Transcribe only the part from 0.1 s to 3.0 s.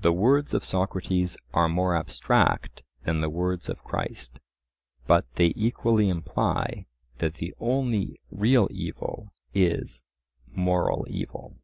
words of Socrates are more abstract